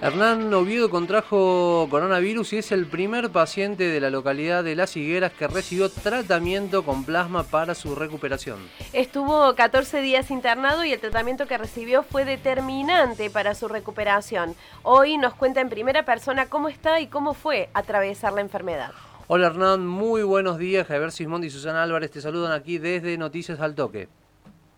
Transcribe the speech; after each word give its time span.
Hernán 0.00 0.54
Oviedo 0.54 0.90
contrajo 0.90 1.88
coronavirus 1.90 2.52
y 2.52 2.58
es 2.58 2.70
el 2.70 2.86
primer 2.86 3.30
paciente 3.30 3.88
de 3.88 4.00
la 4.00 4.10
localidad 4.10 4.62
de 4.62 4.76
Las 4.76 4.96
Higueras 4.96 5.32
que 5.32 5.48
recibió 5.48 5.90
tratamiento 5.90 6.84
con 6.84 7.02
plasma 7.02 7.42
para 7.42 7.74
su 7.74 7.96
recuperación. 7.96 8.60
Estuvo 8.92 9.52
14 9.56 10.00
días 10.00 10.30
internado 10.30 10.84
y 10.84 10.92
el 10.92 11.00
tratamiento 11.00 11.48
que 11.48 11.58
recibió 11.58 12.04
fue 12.04 12.24
determinante 12.24 13.28
para 13.28 13.56
su 13.56 13.66
recuperación. 13.66 14.54
Hoy 14.84 15.18
nos 15.18 15.34
cuenta 15.34 15.60
en 15.60 15.68
primera 15.68 16.04
persona 16.04 16.46
cómo 16.46 16.68
está 16.68 17.00
y 17.00 17.08
cómo 17.08 17.34
fue 17.34 17.68
atravesar 17.74 18.34
la 18.34 18.42
enfermedad. 18.42 18.92
Hola 19.26 19.48
Hernán, 19.48 19.84
muy 19.84 20.22
buenos 20.22 20.58
días. 20.58 20.86
Javier 20.86 21.10
Sismondi 21.10 21.48
y 21.48 21.50
Susana 21.50 21.82
Álvarez 21.82 22.12
te 22.12 22.20
saludan 22.20 22.52
aquí 22.52 22.78
desde 22.78 23.18
Noticias 23.18 23.58
al 23.58 23.74
Toque. 23.74 24.08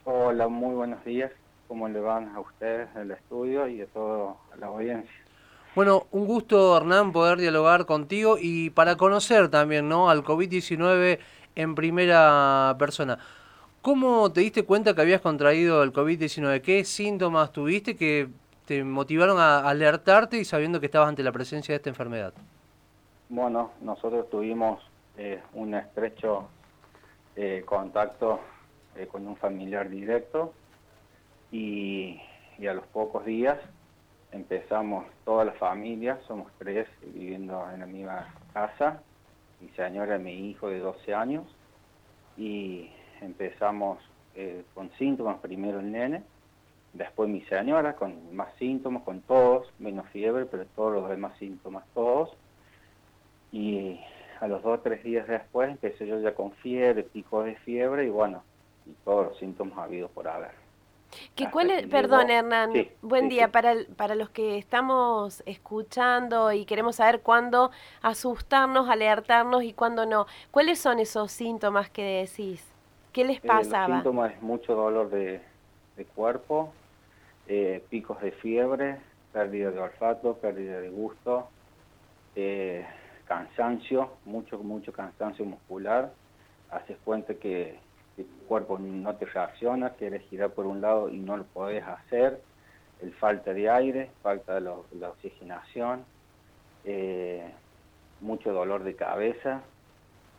Hola, 0.05 0.49
muy 0.49 0.75
buenos 0.75 1.05
días 1.05 1.31
cómo 1.71 1.89
le 1.89 2.01
van 2.01 2.35
a 2.35 2.41
ustedes 2.41 2.89
el 2.97 3.13
estudio 3.13 3.69
y 3.69 3.81
a 3.81 3.87
toda 3.87 4.35
la 4.59 4.67
audiencia. 4.67 5.15
Bueno, 5.77 6.09
un 6.11 6.27
gusto, 6.27 6.77
Hernán, 6.77 7.13
poder 7.13 7.39
dialogar 7.39 7.87
contigo 7.87 8.39
y 8.41 8.71
para 8.71 8.97
conocer 8.97 9.51
también 9.51 9.89
¿no? 9.89 10.11
al 10.11 10.25
COVID-19 10.25 11.21
en 11.55 11.75
primera 11.77 12.75
persona. 12.77 13.21
¿Cómo 13.83 14.33
te 14.33 14.41
diste 14.41 14.65
cuenta 14.65 14.97
que 14.97 15.01
habías 15.01 15.21
contraído 15.21 15.85
el 15.85 15.93
COVID-19? 15.93 16.61
¿Qué 16.61 16.85
síntomas 16.85 17.53
tuviste 17.53 17.95
que 17.95 18.27
te 18.67 18.83
motivaron 18.83 19.39
a 19.39 19.61
alertarte 19.61 20.39
y 20.39 20.45
sabiendo 20.45 20.81
que 20.81 20.87
estabas 20.87 21.09
ante 21.09 21.23
la 21.23 21.31
presencia 21.31 21.73
de 21.73 21.77
esta 21.77 21.91
enfermedad? 21.91 22.33
Bueno, 23.29 23.71
nosotros 23.81 24.29
tuvimos 24.29 24.83
eh, 25.17 25.41
un 25.55 25.77
estrecho 25.77 26.49
eh, 27.37 27.63
contacto 27.65 28.41
eh, 28.97 29.07
con 29.07 29.25
un 29.25 29.37
familiar 29.37 29.89
directo 29.89 30.53
y, 31.53 32.21
a 32.69 32.75
los 32.75 32.87
pocos 32.89 33.25
días 33.25 33.59
empezamos 34.33 35.07
toda 35.25 35.45
la 35.45 35.53
familia, 35.53 36.21
somos 36.27 36.53
tres 36.59 36.87
viviendo 37.03 37.69
en 37.73 37.81
la 37.81 37.87
misma 37.87 38.35
casa, 38.53 39.03
mi 39.61 39.69
señora 39.71 40.17
y 40.17 40.21
mi 40.21 40.51
hijo 40.51 40.69
de 40.69 40.79
12 40.79 41.15
años, 41.15 41.45
y 42.37 42.91
empezamos 43.21 43.99
eh, 44.35 44.63
con 44.75 44.91
síntomas, 44.93 45.39
primero 45.41 45.81
el 45.81 45.91
nene, 45.91 46.23
después 46.93 47.29
mi 47.29 47.41
señora 47.43 47.97
con 47.97 48.35
más 48.37 48.55
síntomas, 48.57 49.03
con 49.03 49.21
todos, 49.23 49.73
menos 49.79 50.07
fiebre, 50.11 50.47
pero 50.47 50.65
todos 50.77 50.93
los 50.93 51.09
demás 51.09 51.37
síntomas 51.39 51.85
todos, 51.95 52.31
y 53.53 53.99
a 54.41 54.47
los 54.47 54.63
dos 54.63 54.79
o 54.79 54.83
tres 54.83 55.03
días 55.03 55.27
después 55.27 55.71
empecé 55.71 56.07
yo 56.07 56.21
ya 56.21 56.35
con 56.35 56.53
fiebre, 56.53 57.03
pico 57.03 57.43
de 57.43 57.57
fiebre, 57.57 58.07
y 58.07 58.11
bueno, 58.11 58.45
y 58.87 58.93
todos 59.05 59.27
los 59.29 59.39
síntomas 59.39 59.79
habidos 59.79 60.11
por 60.13 60.29
haber. 60.29 60.60
¿Qué 61.35 61.51
cuál 61.51 61.89
perdón 61.91 62.31
Hernán, 62.31 62.73
buen 63.03 63.29
día 63.29 63.51
Para, 63.51 63.75
para 63.97 64.15
los 64.15 64.31
que 64.31 64.59
estamos 64.59 65.43
escuchando 65.47 66.53
y 66.53 66.65
queremos 66.65 66.97
saber 66.97 67.21
cuándo 67.21 67.71
asustarnos, 68.03 68.89
alertarnos 68.89 69.63
y 69.65 69.73
cuándo 69.73 70.07
no. 70.07 70.27
¿Cuáles 70.51 70.79
son 70.79 70.99
esos 70.99 71.33
síntomas 71.33 71.91
que 71.91 72.03
decís? 72.03 72.65
¿Qué 73.13 73.25
les 73.25 73.41
pasaba? 73.41 73.87
Eh, 73.87 73.89
los 73.89 73.97
síntomas 73.99 74.33
es 74.33 74.43
mucho 74.43 74.75
dolor 74.75 75.11
de, 75.11 75.41
cuerpo, 76.15 76.73
eh, 77.47 77.85
picos 77.91 78.21
de 78.23 78.33
fiebre, 78.33 78.97
pérdida 79.33 79.71
de 79.71 79.81
olfato, 79.81 80.35
pérdida 80.37 80.81
de 80.81 80.89
gusto, 80.89 81.49
eh, 82.37 82.87
cansancio, 83.27 84.11
mucho, 84.25 84.59
mucho 84.59 84.93
cansancio 84.93 85.45
muscular. 85.45 86.13
Haces 86.71 86.97
cuenta 87.05 87.35
que 87.35 87.79
tu 88.25 88.47
cuerpo 88.47 88.79
no 88.79 89.15
te 89.17 89.27
reacciona, 89.27 89.91
quieres 89.91 90.23
girar 90.29 90.51
por 90.51 90.67
un 90.67 90.81
lado 90.81 91.09
y 91.09 91.19
no 91.19 91.37
lo 91.37 91.45
podés 91.45 91.85
hacer, 91.85 92.41
el 93.03 93.13
falta 93.15 93.53
de 93.53 93.71
aire, 93.71 94.11
falta 94.23 94.55
de 94.55 94.61
la 94.61 95.09
oxigenación, 95.09 96.05
eh, 96.85 97.51
mucho 98.21 98.53
dolor 98.53 98.85
de 98.85 98.95
cabeza, 98.95 99.63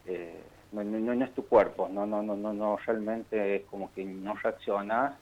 eh, 0.06 0.42
no, 0.72 1.14
es 1.24 1.34
tu 1.34 1.46
cuerpo, 1.46 1.90
no, 1.92 2.06
no, 2.06 2.22
no, 2.24 2.36
no, 2.36 2.54
no, 2.54 2.78
realmente 2.78 3.56
es 3.56 3.64
como 3.66 3.92
que 3.94 4.06
no 4.06 4.36
reaccionas 4.36 5.16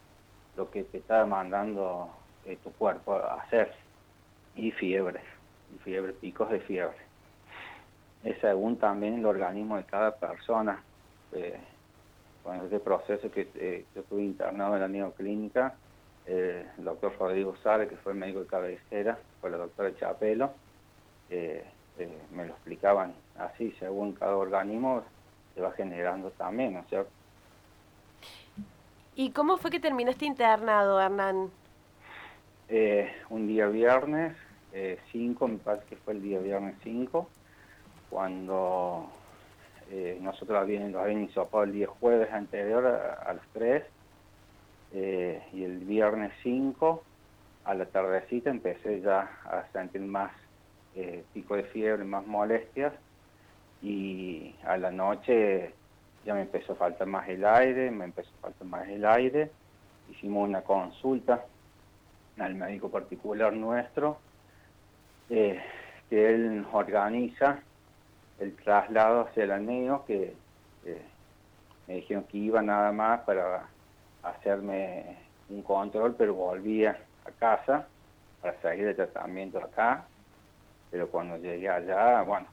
lo 0.56 0.70
que 0.70 0.84
te 0.84 1.00
está 1.00 1.26
mandando 1.26 2.10
eh, 2.46 2.58
tu 2.64 2.72
cuerpo 2.74 3.16
a 3.16 3.42
hacer, 3.42 3.74
y 4.56 4.72
fiebre, 4.72 5.22
y 5.76 5.80
fiebre, 5.80 6.14
picos 6.14 6.50
de 6.50 6.60
fiebre. 6.60 6.98
Es 8.24 8.38
según 8.42 8.78
también 8.78 9.16
el 9.16 9.26
organismo 9.26 9.78
de 9.78 9.86
cada 9.86 10.16
persona 10.16 10.84
con 12.44 12.56
este 12.58 12.80
proceso 12.80 13.30
que 13.32 13.50
eh, 13.56 13.86
yo 13.94 14.02
estuve 14.02 14.24
internado 14.24 14.76
en 14.76 14.82
la 14.82 14.88
neoclínica, 14.88 15.76
eh, 16.26 16.66
el 16.78 16.84
doctor 16.84 17.14
Rodrigo 17.20 17.56
Sale, 17.64 17.88
que 17.88 17.98
fue 17.98 18.14
el 18.14 18.18
médico 18.18 18.42
de 18.42 18.48
cabecera, 18.48 19.18
fue 19.42 19.50
la 19.50 19.58
doctora 19.58 19.96
Chapelo, 19.96 20.52
eh, 21.30 21.64
me 22.32 22.46
lo 22.46 22.54
explicaban 22.54 23.14
así, 23.38 23.74
según 23.78 24.14
cada 24.14 24.38
organismo 24.38 25.04
se 25.54 25.62
va 25.62 25.72
generando 25.74 26.32
también, 26.32 26.74
¿no 26.74 26.80
es 26.80 26.88
cierto? 26.88 27.12
¿Y 29.16 29.32
cómo 29.32 29.58
fue 29.58 29.70
que 29.70 29.82
terminaste 29.82 30.26
internado, 30.26 31.00
Hernán? 31.02 31.52
un 33.30 33.48
día 33.48 33.68
viernes 33.68 34.38
5, 35.12 35.48
me 35.48 35.58
parece 35.58 35.86
que 35.88 35.96
fue 35.98 36.14
el 36.14 36.22
día 36.22 36.40
viernes 36.40 36.76
5, 36.84 37.28
cuando 38.10 39.10
eh, 39.92 40.20
nosotros 40.22 40.56
habíamos, 40.58 40.94
habían 40.96 41.24
hisopado 41.24 41.64
el 41.64 41.72
día 41.72 41.88
jueves 41.88 42.32
anterior 42.32 42.86
a, 42.86 43.34
las 43.34 43.46
3 43.54 43.84
eh, 44.94 45.42
y 45.52 45.64
el 45.64 45.80
viernes 45.80 46.32
5 46.44 47.04
a 47.66 47.74
la 47.74 47.86
tardecita 47.86 48.52
empecé 48.52 49.02
ya 49.02 49.22
a 49.46 49.66
sentir 49.74 50.02
más 50.02 50.32
eh, 50.96 51.24
pico 51.34 51.56
de 51.56 51.64
fiebre, 51.64 52.04
más 52.04 52.26
molestias 52.28 52.94
y 53.82 54.54
a 54.64 54.78
la 54.78 54.92
noche 54.92 55.74
ya 56.24 56.36
me 56.36 56.42
empezó 56.42 56.74
a 56.74 56.76
faltar 56.76 57.08
más 57.08 57.28
el 57.28 57.44
aire, 57.44 57.90
me 57.90 58.06
empezó 58.06 58.30
a 58.38 58.42
faltar 58.42 58.68
más 58.68 58.88
el 58.90 59.06
aire, 59.06 59.50
hicimos 60.12 60.48
una 60.48 60.62
consulta 60.62 61.46
al 62.38 62.54
médico 62.54 62.90
particular 62.90 63.54
nuestro, 63.54 64.20
que 65.28 65.62
él 66.10 66.66
organiza 66.72 67.62
el 68.40 68.56
traslado 68.56 69.22
hacia 69.22 69.44
el 69.44 69.52
aneo, 69.52 70.06
que 70.06 70.34
me 71.88 71.96
dijeron 71.96 72.24
que 72.26 72.38
iba 72.38 72.62
nada 72.62 72.92
más 72.92 73.22
para 73.22 73.68
hacerme 74.24 75.18
un 75.50 75.62
control, 75.64 76.16
pero 76.16 76.34
volvía 76.34 76.98
a 77.26 77.32
casa 77.32 77.88
para 78.42 78.60
salir 78.62 78.86
de 78.86 78.94
tratamiento 78.94 79.58
acá. 79.58 80.06
Pero 80.92 81.10
cuando 81.10 81.38
llegué 81.38 81.70
allá, 81.70 82.22
bueno, 82.22 82.48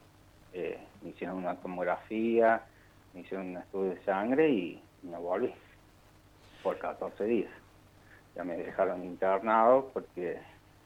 eh, 0.53 0.79
me 1.01 1.09
hicieron 1.09 1.37
una 1.37 1.55
tomografía, 1.55 2.61
me 3.13 3.21
hicieron 3.21 3.47
un 3.47 3.57
estudio 3.57 3.91
de 3.91 4.03
sangre 4.03 4.49
y 4.49 4.81
me 5.03 5.17
volví 5.17 5.53
por 6.63 6.77
14 6.77 7.23
días. 7.23 7.51
Ya 8.35 8.43
me 8.43 8.57
dejaron 8.57 9.03
internado 9.03 9.89
porque 9.93 10.39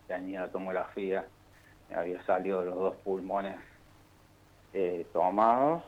tenía 0.07 0.41
la 0.41 0.47
tomografía, 0.47 1.25
había 1.93 2.23
salido 2.23 2.63
los 2.63 2.75
dos 2.75 2.95
pulmones 2.97 3.55
eh, 4.73 5.05
tomados 5.13 5.83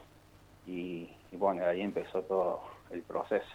y, 0.68 1.10
bueno, 1.32 1.66
ahí 1.66 1.82
empezó 1.82 2.22
todo 2.22 2.62
el 2.92 3.02
proceso. 3.02 3.46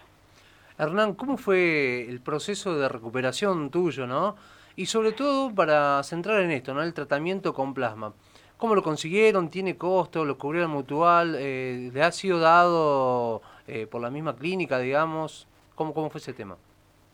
Hernán, 0.77 1.13
¿cómo 1.13 1.37
fue 1.37 2.07
el 2.07 2.21
proceso 2.21 2.77
de 2.77 2.87
recuperación 2.87 3.69
tuyo, 3.69 4.07
no? 4.07 4.35
Y 4.75 4.85
sobre 4.85 5.11
todo 5.11 5.53
para 5.53 6.01
centrar 6.03 6.41
en 6.41 6.51
esto, 6.51 6.73
¿no? 6.73 6.81
El 6.81 6.93
tratamiento 6.93 7.53
con 7.53 7.73
plasma. 7.73 8.13
¿Cómo 8.57 8.75
lo 8.75 8.83
consiguieron? 8.83 9.49
¿Tiene 9.49 9.77
costo? 9.77 10.25
¿Lo 10.25 10.37
cubrió 10.37 10.63
el 10.63 10.67
mutual? 10.67 11.35
Eh, 11.37 11.91
¿Le 11.93 12.03
ha 12.03 12.11
sido 12.11 12.39
dado 12.39 13.41
eh, 13.67 13.87
por 13.87 14.01
la 14.01 14.09
misma 14.09 14.35
clínica, 14.35 14.79
digamos? 14.79 15.47
¿Cómo, 15.75 15.93
cómo 15.93 16.09
fue 16.09 16.19
ese 16.19 16.33
tema? 16.33 16.57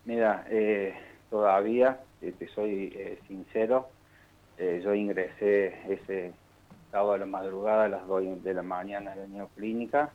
Mira, 0.05 0.45
eh, 0.49 0.95
todavía, 1.29 1.99
te 2.19 2.47
soy 2.47 3.19
sincero, 3.27 3.89
yo 4.57 4.93
ingresé 4.93 5.75
ese 5.91 6.33
sábado 6.91 7.13
a 7.13 7.17
la 7.17 7.25
madrugada 7.25 7.85
a 7.85 7.89
las 7.89 8.07
2 8.07 8.43
de 8.43 8.53
la 8.53 8.63
mañana 8.63 9.13
en 9.13 9.19
la 9.19 9.27
neoclínica. 9.27 10.11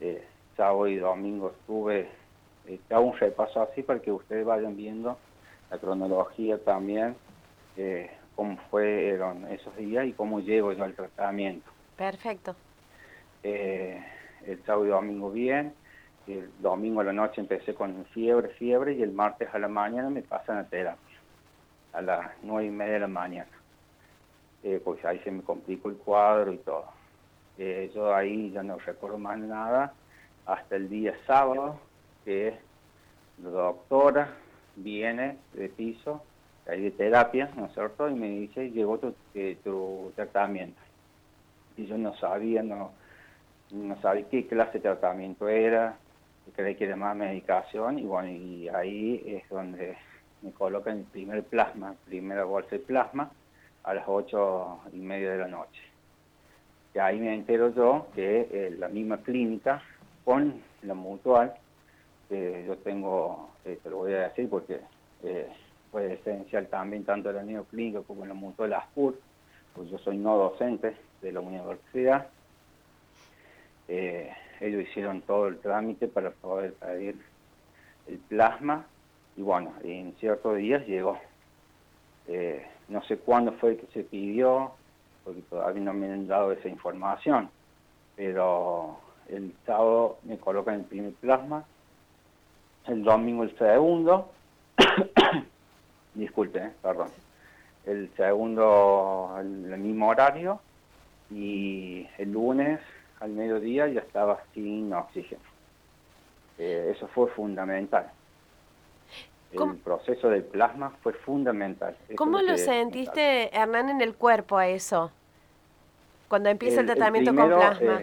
Eh, 0.00 0.24
sábado 0.56 0.88
y 0.88 0.96
domingo 0.96 1.50
estuve, 1.50 2.08
eh, 2.66 2.80
hago 2.90 3.06
un 3.06 3.18
repaso 3.18 3.62
así 3.62 3.82
para 3.82 4.00
que 4.00 4.12
ustedes 4.12 4.44
vayan 4.44 4.76
viendo 4.76 5.18
la 5.70 5.78
cronología 5.78 6.58
también, 6.58 7.16
eh, 7.76 8.10
cómo 8.36 8.56
fueron 8.70 9.46
esos 9.48 9.76
días 9.76 10.06
y 10.06 10.12
cómo 10.12 10.40
llego 10.40 10.72
yo 10.72 10.84
al 10.84 10.94
tratamiento. 10.94 11.70
Perfecto. 11.96 12.54
Eh, 13.42 14.02
el 14.46 14.62
sábado 14.64 14.86
y 14.86 14.88
domingo 14.90 15.30
bien, 15.30 15.74
el 16.26 16.50
domingo 16.60 17.00
a 17.00 17.04
la 17.04 17.12
noche 17.12 17.40
empecé 17.40 17.74
con 17.74 18.04
fiebre, 18.06 18.48
fiebre 18.50 18.94
y 18.94 19.02
el 19.02 19.12
martes 19.12 19.48
a 19.52 19.58
la 19.58 19.68
mañana 19.68 20.10
me 20.10 20.22
pasan 20.22 20.58
a 20.58 20.64
terapia, 20.64 21.18
a 21.92 22.02
las 22.02 22.30
nueve 22.42 22.66
y 22.66 22.70
media 22.70 22.94
de 22.94 23.00
la 23.00 23.08
mañana 23.08 23.48
eh, 24.64 24.80
pues 24.82 25.04
ahí 25.04 25.18
se 25.20 25.30
me 25.30 25.42
complicó 25.42 25.90
el 25.90 25.96
cuadro 25.96 26.52
y 26.52 26.56
todo. 26.58 26.86
Eh, 27.58 27.90
yo 27.94 28.14
ahí 28.14 28.50
ya 28.50 28.62
no 28.62 28.78
recuerdo 28.78 29.18
más 29.18 29.38
nada 29.38 29.92
hasta 30.46 30.76
el 30.76 30.88
día 30.88 31.14
sábado 31.26 31.78
que 32.24 32.54
la 33.42 33.50
doctora 33.50 34.34
viene 34.74 35.36
de 35.52 35.68
piso 35.68 36.22
ahí 36.66 36.80
de 36.80 36.90
terapia, 36.92 37.50
¿no 37.56 37.66
es 37.66 37.74
cierto? 37.74 38.08
Y 38.08 38.14
me 38.14 38.28
dice, 38.28 38.70
llegó 38.70 38.98
tu, 38.98 39.14
eh, 39.34 39.58
tu 39.62 40.10
tratamiento. 40.16 40.80
Y 41.76 41.84
yo 41.86 41.98
no 41.98 42.16
sabía, 42.16 42.62
no, 42.62 42.92
no 43.70 44.00
sabía 44.00 44.28
qué 44.30 44.46
clase 44.46 44.78
de 44.78 44.80
tratamiento 44.80 45.46
era, 45.46 45.98
creí 46.56 46.74
que 46.74 46.84
era 46.84 46.96
más 46.96 47.14
medicación, 47.14 47.98
y 47.98 48.04
bueno, 48.04 48.30
y 48.30 48.68
ahí 48.68 49.22
es 49.26 49.48
donde 49.50 49.96
me 50.40 50.52
colocan 50.52 50.98
el 50.98 51.04
primer 51.04 51.42
plasma, 51.44 51.94
primera 52.06 52.44
bolsa 52.44 52.70
de 52.70 52.78
plasma, 52.78 53.30
a 53.84 53.94
las 53.94 54.04
ocho 54.06 54.80
y 54.92 54.98
media 54.98 55.32
de 55.32 55.38
la 55.38 55.48
noche. 55.48 55.80
Y 56.94 56.98
ahí 56.98 57.18
me 57.18 57.34
entero 57.34 57.74
yo 57.74 58.06
que 58.14 58.48
eh, 58.50 58.74
la 58.78 58.88
misma 58.88 59.18
clínica, 59.18 59.82
con 60.24 60.62
la 60.82 60.94
mutual, 60.94 61.54
que 62.28 62.64
yo 62.66 62.76
tengo, 62.78 63.50
eh, 63.64 63.78
te 63.82 63.90
lo 63.90 63.98
voy 63.98 64.12
a 64.14 64.28
decir 64.28 64.48
porque 64.48 64.80
eh, 65.22 65.48
fue 65.90 66.14
esencial 66.14 66.66
también 66.68 67.04
tanto 67.04 67.30
la 67.32 67.42
neoclínica 67.42 68.02
como 68.02 68.24
la 68.24 68.34
mutual 68.34 68.72
ASPUR, 68.72 69.18
pues 69.74 69.90
yo 69.90 69.98
soy 69.98 70.16
no 70.16 70.36
docente 70.36 70.96
de 71.20 71.32
la 71.32 71.40
universidad. 71.40 72.28
ellos 73.88 74.82
hicieron 74.82 75.20
todo 75.22 75.48
el 75.48 75.58
trámite 75.58 76.08
para 76.08 76.30
poder 76.30 76.74
pedir 76.74 77.16
el 78.06 78.18
plasma 78.18 78.86
y 79.36 79.42
bueno, 79.42 79.74
en 79.82 80.14
ciertos 80.20 80.56
días 80.56 80.86
llegó. 80.86 81.18
Eh, 82.28 82.64
no 82.88 83.02
sé 83.04 83.18
cuándo 83.18 83.52
fue 83.52 83.76
que 83.76 83.86
se 83.92 84.04
pidió, 84.04 84.72
porque 85.24 85.42
todavía 85.42 85.82
no 85.82 85.94
me 85.94 86.12
han 86.12 86.26
dado 86.26 86.52
esa 86.52 86.68
información, 86.68 87.50
pero 88.16 88.98
el 89.28 89.54
sábado 89.66 90.18
me 90.24 90.38
colocan 90.38 90.76
el 90.76 90.84
primer 90.84 91.12
plasma, 91.14 91.64
el 92.86 93.02
domingo 93.02 93.44
el 93.44 93.56
segundo, 93.56 94.30
disculpe, 96.14 96.58
eh, 96.58 96.70
perdón, 96.82 97.08
el 97.86 98.10
segundo 98.16 99.36
el, 99.40 99.78
mismo 99.78 100.08
horario 100.08 100.60
y 101.30 102.06
el 102.18 102.32
lunes 102.32 102.80
al 103.20 103.30
mediodía 103.30 103.88
ya 103.88 104.00
estaba 104.00 104.42
sin 104.52 104.92
oxígeno. 104.92 105.42
Eh, 106.58 106.92
eso 106.94 107.08
fue 107.08 107.28
fundamental 107.30 108.10
el 109.62 109.76
proceso 109.76 110.28
del 110.28 110.42
plasma 110.42 110.90
fue 111.02 111.12
fundamental. 111.12 111.96
¿Cómo 112.16 112.40
lo 112.40 112.56
sentiste, 112.58 113.56
Hernán, 113.56 113.88
en 113.88 114.00
el 114.00 114.14
cuerpo 114.14 114.56
a 114.56 114.68
eso? 114.68 115.10
Cuando 116.28 116.48
empieza 116.48 116.80
el, 116.80 116.86
tratamiento 116.86 117.34
con 117.34 117.48
plasma. 117.48 118.02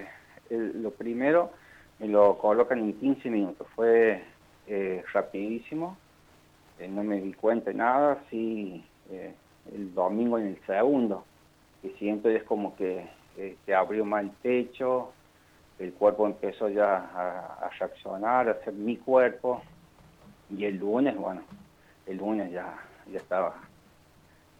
Eh, 0.50 0.72
lo 0.76 0.92
primero 0.92 1.52
me 2.00 2.08
lo 2.08 2.38
colocan 2.38 2.80
en 2.80 2.94
15 2.94 3.30
minutos, 3.30 3.68
fue 3.76 4.24
eh, 4.68 5.04
rapidísimo, 5.14 5.98
eh, 6.80 6.88
no 6.88 7.04
me 7.04 7.22
di 7.22 7.34
cuenta 7.34 7.70
de 7.70 7.78
nada, 7.78 8.24
sí, 8.30 8.84
el 9.74 9.94
domingo 9.94 10.38
en 10.40 10.48
el 10.48 10.60
segundo, 10.66 11.26
que 11.82 11.90
siento 12.00 12.30
es 12.30 12.44
como 12.44 12.76
que 12.76 13.08
se 13.66 13.76
abrió 13.76 14.04
mal 14.04 14.26
el 14.26 14.32
techo, 14.42 15.12
el 15.80 15.94
cuerpo 15.94 16.26
empezó 16.26 16.70
ya 16.70 16.96
a, 16.98 17.66
a 17.66 17.70
reaccionar, 17.80 18.50
a 18.50 18.64
ser 18.64 18.74
mi 18.74 18.98
cuerpo, 18.98 19.62
y 20.56 20.66
el 20.66 20.78
lunes, 20.78 21.16
bueno, 21.16 21.42
el 22.06 22.18
lunes 22.18 22.52
ya, 22.52 22.78
ya 23.12 23.18
estaba 23.18 23.56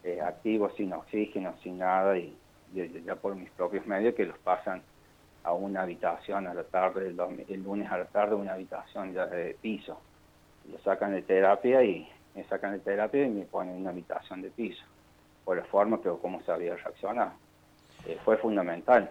eh, 0.04 0.20
activo, 0.20 0.70
sin 0.70 0.92
oxígeno, 0.92 1.54
sin 1.62 1.78
nada, 1.78 2.16
y, 2.18 2.36
ya 2.74 3.16
por 3.16 3.34
mis 3.34 3.50
propios 3.50 3.86
medios 3.86 4.14
que 4.14 4.24
los 4.24 4.38
pasan 4.38 4.82
a 5.44 5.52
una 5.52 5.82
habitación 5.82 6.46
a 6.46 6.54
la 6.54 6.64
tarde, 6.64 7.08
el, 7.08 7.62
lunes 7.62 7.90
a 7.90 7.98
la 7.98 8.06
tarde, 8.06 8.34
una 8.34 8.54
habitación 8.54 9.12
ya 9.12 9.26
de 9.26 9.56
piso. 9.60 10.00
Lo 10.70 10.78
sacan 10.78 11.12
de 11.12 11.22
terapia 11.22 11.82
y 11.84 12.08
me 12.34 12.44
sacan 12.44 12.72
de 12.72 12.78
terapia 12.78 13.26
y 13.26 13.28
me 13.28 13.44
ponen 13.44 13.74
en 13.74 13.80
una 13.82 13.90
habitación 13.90 14.40
de 14.40 14.50
piso, 14.50 14.82
por 15.44 15.58
la 15.58 15.64
forma 15.64 16.00
que 16.00 16.10
cómo 16.22 16.40
se 16.42 16.52
había 16.52 16.76
reaccionado. 16.76 17.32
Eh, 18.06 18.18
fue 18.24 18.38
fundamental. 18.38 19.10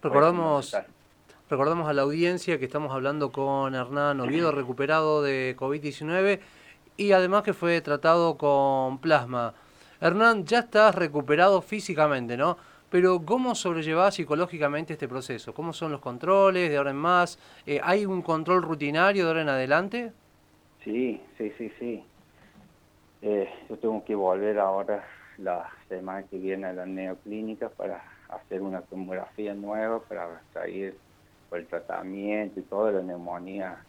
Recordamos, 0.00 0.76
Recordamos 1.50 1.88
a 1.88 1.92
la 1.92 2.02
audiencia 2.02 2.60
que 2.60 2.66
estamos 2.66 2.92
hablando 2.92 3.32
con 3.32 3.74
Hernán 3.74 4.20
Oviedo, 4.20 4.52
recuperado 4.52 5.20
de 5.20 5.56
COVID-19 5.58 6.38
y 6.96 7.10
además 7.10 7.42
que 7.42 7.54
fue 7.54 7.80
tratado 7.80 8.38
con 8.38 8.98
plasma. 8.98 9.52
Hernán, 10.00 10.44
ya 10.44 10.60
estás 10.60 10.94
recuperado 10.94 11.60
físicamente, 11.60 12.36
¿no? 12.36 12.56
Pero 12.88 13.20
¿cómo 13.26 13.56
sobrellevás 13.56 14.14
psicológicamente 14.14 14.92
este 14.92 15.08
proceso? 15.08 15.52
¿Cómo 15.52 15.72
son 15.72 15.90
los 15.90 16.00
controles 16.00 16.70
de 16.70 16.76
ahora 16.76 16.90
en 16.90 16.96
más? 16.98 17.36
Eh, 17.66 17.80
¿Hay 17.82 18.06
un 18.06 18.22
control 18.22 18.62
rutinario 18.62 19.24
de 19.24 19.28
ahora 19.30 19.42
en 19.42 19.48
adelante? 19.48 20.12
Sí, 20.84 21.20
sí, 21.36 21.52
sí, 21.58 21.72
sí. 21.80 22.04
Eh, 23.22 23.50
yo 23.68 23.76
tengo 23.76 24.04
que 24.04 24.14
volver 24.14 24.60
ahora 24.60 25.04
la 25.38 25.68
semana 25.88 26.24
que 26.28 26.38
viene 26.38 26.68
a 26.68 26.72
la 26.72 26.86
neoclínica 26.86 27.70
para 27.70 28.04
hacer 28.28 28.62
una 28.62 28.82
tomografía 28.82 29.52
nueva, 29.52 29.98
para 29.98 30.40
salir 30.54 30.94
por 31.50 31.58
el 31.58 31.66
tratamiento 31.66 32.60
y 32.60 32.62
toda 32.62 32.92
la 32.92 33.02
neumonía 33.02 33.84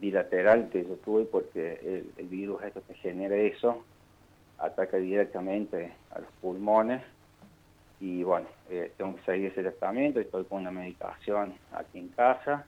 bilateral 0.00 0.68
que 0.70 0.84
yo 0.84 0.94
tuve 0.96 1.24
porque 1.24 2.04
el, 2.16 2.26
virus 2.28 2.62
esto 2.62 2.82
que 2.88 2.94
genera 2.94 3.36
eso 3.36 3.84
ataca 4.58 4.96
directamente 4.96 5.92
a 6.12 6.20
los 6.20 6.30
pulmones 6.40 7.02
y 8.00 8.24
bueno, 8.24 8.46
eh, 8.68 8.92
tengo 8.96 9.14
que 9.16 9.22
seguir 9.22 9.52
ese 9.52 9.62
tratamiento, 9.62 10.18
estoy 10.18 10.44
con 10.44 10.62
una 10.62 10.72
medicación 10.72 11.54
aquí 11.72 11.98
en 11.98 12.08
casa 12.08 12.66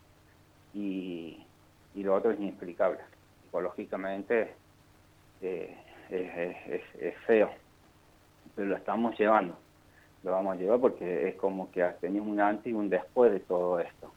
y, 0.72 1.44
lo 1.94 2.14
otro 2.14 2.30
es 2.30 2.38
inexplicable. 2.38 3.00
Psicológicamente 3.42 4.52
eh, 5.42 5.76
es, 6.10 7.16
feo, 7.26 7.50
pero 8.54 8.68
lo 8.68 8.76
estamos 8.76 9.18
llevando, 9.18 9.56
lo 10.22 10.30
vamos 10.30 10.54
a 10.54 10.60
llevar 10.60 10.78
porque 10.78 11.28
es 11.28 11.34
como 11.34 11.70
que 11.72 11.82
tenido 12.00 12.22
un 12.24 12.38
antes 12.38 12.66
y 12.66 12.72
un 12.72 12.88
después 12.88 13.32
de 13.32 13.40
todo 13.40 13.80
esto. 13.80 14.12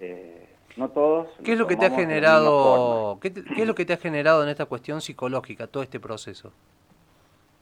Eh, 0.00 0.48
no 0.76 0.88
todos. 0.90 1.28
¿Qué 1.44 1.52
es 1.52 1.58
lo 1.58 1.66
que 1.66 1.76
te 1.76 1.86
ha 1.86 1.90
generado? 1.90 3.18
¿qué, 3.20 3.32
es 3.56 3.66
lo 3.66 3.74
que 3.74 3.84
te 3.84 3.94
ha 3.94 3.96
generado 3.96 4.42
en 4.42 4.48
esta 4.48 4.66
cuestión 4.66 5.00
psicológica 5.00 5.66
todo 5.66 5.82
este 5.82 5.98
proceso? 5.98 6.52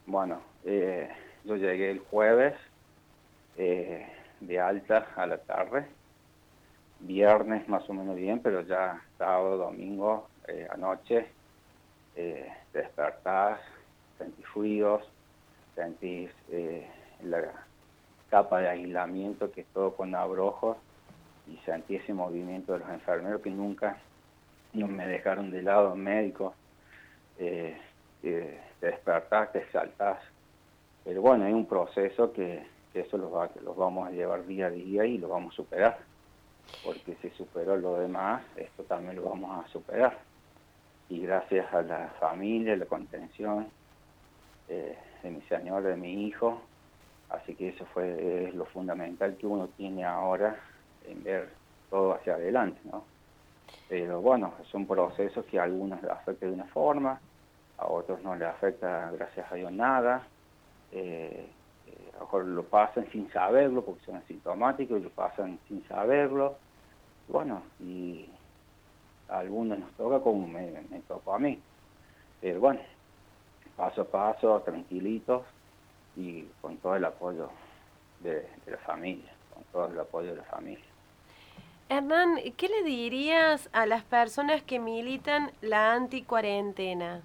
Bueno, 0.07 0.41
eh, 0.65 1.09
yo 1.45 1.57
llegué 1.57 1.91
el 1.91 2.01
jueves 2.01 2.55
eh, 3.57 4.07
de 4.41 4.61
alta 4.61 5.09
a 5.17 5.27
la 5.27 5.39
tarde, 5.39 5.87
viernes 7.01 7.69
más 7.69 7.89
o 7.89 7.95
menos 7.95 8.17
bien, 8.17 8.41
pero 8.41 8.61
ya 8.63 9.03
sábado, 9.19 9.57
domingo, 9.57 10.29
anoche, 10.71 11.27
te 12.15 12.53
despertás, 12.73 13.61
sentís 14.19 14.47
ruidos, 14.55 15.03
sentís 15.75 16.31
la 17.25 17.51
capa 18.31 18.61
de 18.61 18.69
aislamiento 18.69 19.51
que 19.51 19.63
es 19.63 19.67
todo 19.69 19.97
con 19.97 20.15
abrojos 20.15 20.77
y 21.49 21.57
sentí 21.65 21.97
ese 21.97 22.13
movimiento 22.13 22.73
de 22.73 22.81
los 22.81 22.89
enfermeros 22.89 23.41
que 23.41 23.51
nunca 23.51 23.99
me 24.73 25.07
dejaron 25.07 25.51
de 25.51 25.63
lado 25.63 25.95
médicos, 25.95 26.55
eh, 27.39 27.77
te 28.21 28.61
despertás, 28.81 29.53
te 29.53 29.65
saltás. 29.71 30.19
Pero 31.05 31.23
bueno, 31.23 31.45
hay 31.45 31.53
un 31.53 31.67
proceso 31.67 32.33
que, 32.33 32.67
eso 32.93 33.19
los, 33.19 33.33
va, 33.33 33.49
los 33.63 33.77
vamos 33.77 34.09
a 34.09 34.11
llevar 34.11 34.47
día 34.47 34.67
a 34.67 34.71
día 34.71 35.05
y 35.05 35.19
lo 35.19 35.29
vamos 35.29 35.55
a 35.55 35.57
superar. 35.57 35.99
Porque 36.85 37.17
si 37.23 37.31
superó 37.31 37.77
lo 37.77 37.99
demás, 38.01 38.43
esto 38.57 38.83
también 38.85 39.17
lo 39.17 39.23
vamos 39.23 39.65
a 39.65 39.69
superar. 39.69 40.19
Y 41.09 41.21
gracias 41.21 41.73
a 41.73 41.83
la 41.83 42.09
familia, 42.19 42.77
la 42.77 42.87
contención 42.87 43.69
eh, 44.69 44.99
de 45.23 45.31
mi 45.31 45.43
señor, 45.43 45.85
de 45.85 45.97
mi 45.97 46.27
hijo, 46.27 46.61
así 47.29 47.55
que 47.55 47.69
eso 47.69 47.87
fue 47.95 48.51
lo 48.55 48.65
fundamental 48.65 49.37
que 49.37 49.47
uno 49.47 49.69
tiene 49.77 50.05
ahora 50.05 50.59
en 51.07 51.23
ver 51.23 51.49
todo 51.91 52.15
hacia 52.15 52.35
adelante, 52.35 52.81
¿no? 52.85 53.05
Pero 53.89 54.21
bueno, 54.21 54.53
son 54.71 54.87
procesos 54.87 55.45
que 55.47 55.59
a 55.59 55.65
algunos 55.65 56.03
les 56.03 56.11
afecta 56.11 56.47
de 56.47 56.53
una 56.53 56.65
forma, 56.65 57.21
a 57.79 57.87
otros 57.87 58.23
no 58.23 58.35
les 58.35 58.49
afecta, 58.49 59.11
gracias 59.13 59.51
a 59.51 59.55
Dios, 59.55 59.71
nada. 59.73 60.27
Eh, 60.93 61.49
eh, 61.87 62.11
a 62.15 62.19
lo 62.19 62.21
mejor 62.21 62.45
lo 62.47 62.63
pasan 62.65 63.07
sin 63.13 63.31
saberlo 63.31 63.85
porque 63.85 64.05
son 64.05 64.17
asintomáticos 64.17 64.99
y 64.99 65.05
lo 65.05 65.11
pasan 65.11 65.59
sin 65.69 65.87
saberlo. 65.87 66.57
Bueno, 67.29 67.63
y 67.81 68.29
a 69.29 69.39
algunos 69.39 69.79
nos 69.79 69.91
toca 69.93 70.21
como 70.21 70.47
me, 70.47 70.71
tocó 71.07 71.35
a 71.35 71.39
mí. 71.39 71.61
Pero 72.41 72.61
bueno, 72.61 72.81
paso 73.77 74.03
a 74.03 74.05
paso, 74.05 74.61
tranquilitos 74.63 75.43
y 76.17 76.43
con 76.61 76.77
todo 76.79 76.97
el 76.97 77.05
apoyo 77.05 77.51
de 78.21 78.49
la 78.67 78.79
familia, 78.79 79.33
con 79.53 79.63
todo 79.65 79.87
el 79.93 80.01
apoyo 80.01 80.31
de 80.31 80.37
la 80.37 80.45
familia. 80.45 80.85
Hernán, 81.89 82.39
¿qué 82.57 82.69
le 82.69 82.83
dirías 82.83 83.69
a 83.73 83.87
las 83.87 84.05
personas 84.05 84.63
que 84.63 84.79
militan 84.81 85.53
la 85.61 85.93
anticuarentena? 85.95 87.23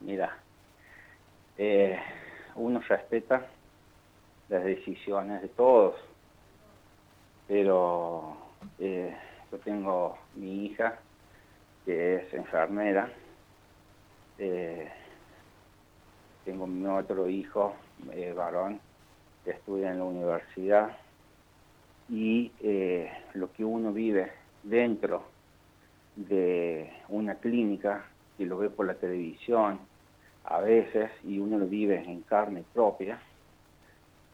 Mira, 0.00 0.36
eh, 1.56 1.98
uno 2.56 2.80
respeta 2.80 3.46
las 4.48 4.64
decisiones 4.64 5.42
de 5.42 5.48
todos, 5.48 5.94
pero 7.46 8.36
eh, 8.78 9.16
yo 9.50 9.58
tengo 9.60 10.18
mi 10.34 10.66
hija 10.66 10.98
que 11.84 12.16
es 12.16 12.34
enfermera 12.34 13.10
Eh, 14.38 14.90
tengo 16.44 16.66
mi 16.66 16.86
otro 16.86 17.28
hijo, 17.28 17.74
eh, 18.12 18.32
varón, 18.32 18.80
que 19.44 19.52
estudia 19.52 19.90
en 19.92 19.98
la 19.98 20.04
universidad 20.04 20.98
y 22.08 22.52
eh, 22.60 23.10
lo 23.34 23.52
que 23.52 23.64
uno 23.64 23.92
vive 23.92 24.32
dentro 24.62 25.24
de 26.16 26.92
una 27.08 27.36
clínica, 27.36 28.04
y 28.38 28.44
lo 28.44 28.58
ve 28.58 28.70
por 28.70 28.86
la 28.86 28.94
televisión 28.94 29.78
a 30.44 30.60
veces, 30.60 31.10
y 31.24 31.38
uno 31.38 31.58
lo 31.58 31.66
vive 31.66 32.02
en 32.04 32.22
carne 32.22 32.64
propia, 32.72 33.18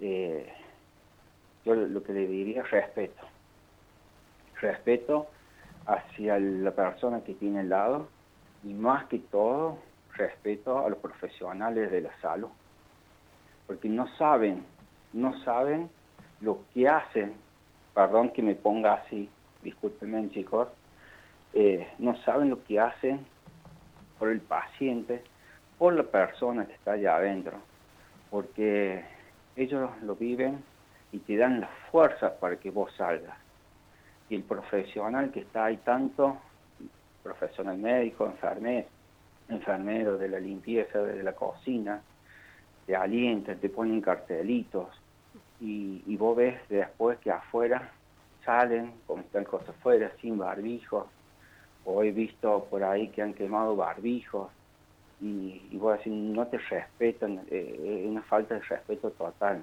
eh, 0.00 0.53
yo 1.65 1.75
lo 1.75 2.03
que 2.03 2.12
le 2.12 2.27
diría 2.27 2.62
es 2.62 2.71
respeto. 2.71 3.23
Respeto 4.61 5.29
hacia 5.87 6.39
la 6.39 6.71
persona 6.73 7.23
que 7.23 7.35
tiene 7.35 7.61
al 7.61 7.69
lado 7.69 8.09
y 8.65 8.73
más 8.73 9.07
que 9.07 9.19
todo 9.19 9.79
respeto 10.15 10.85
a 10.85 10.89
los 10.89 10.99
profesionales 10.99 11.91
de 11.91 12.03
la 12.03 12.21
salud, 12.21 12.50
porque 13.67 13.89
no 13.89 14.07
saben, 14.17 14.65
no 15.12 15.39
saben 15.45 15.89
lo 16.41 16.61
que 16.75 16.89
hacen, 16.89 17.35
perdón 18.00 18.30
que 18.30 18.40
me 18.40 18.54
ponga 18.54 18.95
así, 18.95 19.28
discúlpenme 19.62 20.30
chicos, 20.30 20.69
eh, 21.52 21.87
no 21.99 22.16
saben 22.23 22.49
lo 22.49 22.64
que 22.64 22.80
hacen 22.80 23.26
por 24.19 24.30
el 24.30 24.40
paciente, 24.40 25.23
por 25.76 25.92
la 25.92 26.04
persona 26.04 26.64
que 26.64 26.73
está 26.73 26.92
allá 26.92 27.16
adentro, 27.16 27.59
porque 28.30 29.04
ellos 29.54 29.90
lo 30.00 30.16
viven 30.16 30.64
y 31.12 31.19
te 31.19 31.37
dan 31.37 31.61
las 31.61 31.69
fuerzas 31.90 32.33
para 32.40 32.57
que 32.57 32.71
vos 32.71 32.90
salgas. 32.97 33.37
Y 34.30 34.37
el 34.37 34.45
profesional 34.45 35.30
que 35.30 35.40
está 35.40 35.66
ahí 35.66 35.76
tanto, 35.85 36.38
profesional 37.23 37.76
médico, 37.76 38.25
enfermero, 38.25 38.88
enfermero 39.50 40.16
de 40.16 40.28
la 40.30 40.40
limpieza, 40.40 41.00
de 41.00 41.23
la 41.23 41.35
cocina, 41.35 42.00
te 42.87 42.97
alientan, 42.97 43.59
te 43.59 43.69
ponen 43.69 44.00
cartelitos 44.00 44.88
y, 45.61 46.17
vos 46.17 46.37
ves 46.37 46.59
después 46.69 47.19
que 47.19 47.31
afuera 47.31 47.93
salen, 48.45 48.95
como 49.07 49.23
están 49.23 49.45
cosas 49.45 49.71
afuera, 49.71 50.11
sin 50.21 50.38
barbijos, 50.38 51.07
o 51.85 52.02
he 52.02 52.11
visto 52.11 52.67
por 52.71 52.83
ahí 52.83 53.09
que 53.09 53.23
han 53.23 53.35
quemado 53.35 53.76
barbijos, 53.76 54.50
y, 55.21 55.62
y 55.71 55.76
vos 55.76 55.99
decís, 55.99 56.12
no 56.12 56.47
te 56.47 56.59
respetan, 56.59 57.43
eh, 57.50 58.00
es 58.02 58.11
una 58.11 58.23
falta 58.23 58.55
de 58.55 58.61
respeto 58.61 59.11
total. 59.11 59.62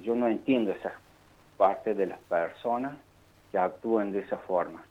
Yo 0.00 0.14
no 0.14 0.28
entiendo 0.28 0.70
esa 0.70 0.92
parte 1.56 1.94
de 1.94 2.06
las 2.06 2.20
personas 2.20 2.96
que 3.50 3.58
actúan 3.58 4.12
de 4.12 4.20
esa 4.20 4.38
forma. 4.38 4.84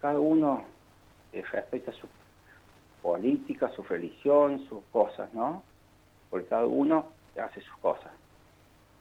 Cada 0.00 0.18
uno 0.18 0.64
eh, 1.32 1.42
respeta 1.52 1.92
su 1.92 2.06
política, 3.02 3.68
su 3.70 3.82
religión, 3.82 4.64
sus 4.68 4.82
cosas, 4.92 5.32
¿no? 5.34 5.62
Porque 6.30 6.48
cada 6.48 6.66
uno 6.66 7.06
hace 7.42 7.60
sus 7.60 7.76
cosas. 7.78 8.12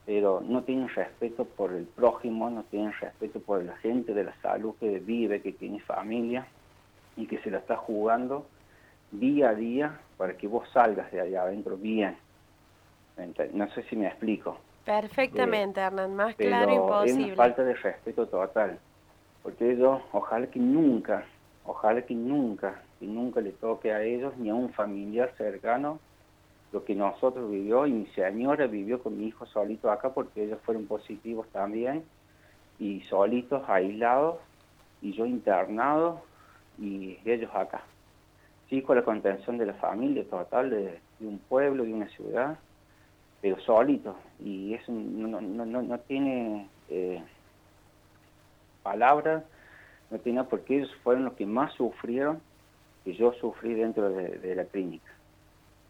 Pero 0.09 0.41
no 0.41 0.63
tienen 0.63 0.89
respeto 0.89 1.45
por 1.45 1.71
el 1.71 1.85
prójimo, 1.85 2.49
no 2.49 2.63
tienen 2.63 2.91
respeto 2.93 3.39
por 3.39 3.63
la 3.63 3.77
gente 3.77 4.15
de 4.15 4.23
la 4.23 4.33
salud 4.41 4.73
que 4.79 4.97
vive, 4.97 5.39
que 5.39 5.51
tiene 5.51 5.79
familia 5.81 6.47
y 7.15 7.27
que 7.27 7.37
se 7.43 7.51
la 7.51 7.59
está 7.59 7.77
jugando 7.77 8.47
día 9.11 9.49
a 9.49 9.53
día 9.53 9.99
para 10.17 10.35
que 10.35 10.47
vos 10.47 10.67
salgas 10.73 11.11
de 11.11 11.21
allá 11.21 11.43
adentro 11.43 11.77
bien. 11.77 12.17
No 13.53 13.69
sé 13.69 13.83
si 13.83 13.95
me 13.95 14.07
explico. 14.07 14.57
Perfectamente, 14.83 15.79
Hernán, 15.79 16.15
más 16.15 16.33
claro 16.33 16.73
imposible. 16.73 17.21
Es 17.21 17.27
una 17.27 17.35
falta 17.35 17.63
de 17.63 17.75
respeto 17.75 18.25
total, 18.25 18.79
porque 19.43 19.73
ellos, 19.73 20.01
ojalá 20.11 20.47
que 20.47 20.57
nunca, 20.57 21.23
ojalá 21.65 22.01
que 22.01 22.15
nunca, 22.15 22.81
que 22.99 23.05
nunca 23.05 23.41
le 23.41 23.51
toque 23.51 23.93
a 23.93 24.01
ellos 24.01 24.35
ni 24.39 24.49
a 24.49 24.55
un 24.55 24.73
familiar 24.73 25.31
cercano 25.37 25.99
lo 26.71 26.83
que 26.85 26.95
nosotros 26.95 27.49
vivió 27.49 27.87
y 27.87 27.91
mi 27.91 28.05
señora 28.07 28.67
vivió 28.67 29.01
con 29.01 29.17
mi 29.17 29.27
hijo 29.27 29.45
solito 29.47 29.91
acá 29.91 30.13
porque 30.13 30.43
ellos 30.43 30.59
fueron 30.63 30.85
positivos 30.85 31.47
también 31.49 32.03
y 32.77 33.01
solitos, 33.01 33.67
aislados 33.67 34.37
y 35.01 35.13
yo 35.13 35.25
internado 35.25 36.21
y 36.77 37.17
ellos 37.25 37.51
acá. 37.53 37.81
Sí, 38.69 38.81
con 38.83 38.97
la 38.97 39.03
contención 39.03 39.57
de 39.57 39.65
la 39.65 39.73
familia 39.73 40.23
total, 40.29 40.69
de, 40.69 40.99
un 41.21 41.39
pueblo, 41.39 41.83
de 41.83 41.93
una 41.93 42.07
ciudad, 42.09 42.59
pero 43.41 43.59
solito. 43.61 44.15
Y 44.39 44.75
eso 44.75 44.91
no, 44.91 45.41
no, 45.41 45.65
no, 45.65 45.81
no 45.81 45.99
tiene 46.01 46.69
eh, 46.89 47.21
palabras, 48.83 49.43
no 50.11 50.19
tiene 50.19 50.43
porque 50.43 50.77
ellos 50.77 50.95
fueron 51.03 51.25
los 51.25 51.33
que 51.33 51.45
más 51.45 51.73
sufrieron 51.73 52.41
que 53.03 53.13
yo 53.13 53.33
sufrí 53.33 53.73
dentro 53.73 54.09
de, 54.09 54.55
la 54.55 54.65
clínica. 54.65 55.11